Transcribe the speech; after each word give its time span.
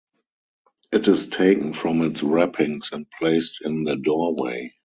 It 0.91 1.07
is 1.07 1.29
taken 1.29 1.73
from 1.73 2.01
its 2.01 2.23
wrappings 2.23 2.89
and 2.91 3.05
placed 3.11 3.61
in 3.63 3.83
the 3.83 3.95
doorway. 3.95 4.71